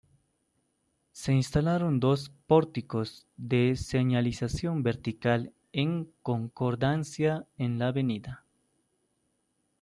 [1.11, 8.39] Se instalaron dos pórticos de señalización vertical en concordancia en la Av.